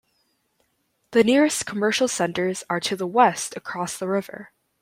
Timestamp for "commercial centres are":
1.67-2.79